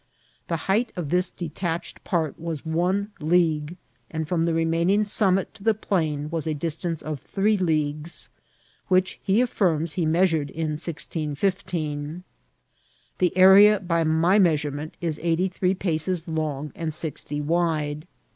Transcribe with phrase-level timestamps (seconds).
[0.47, 3.77] The height of this detached part was one league,
[4.09, 8.29] and from the remaining summit to the plain was a dis tance of three leagues,
[8.87, 12.23] which he affirms he measured in 1615.
[13.19, 18.07] The area, by my measurement, is eighty three paces long and sixty wide.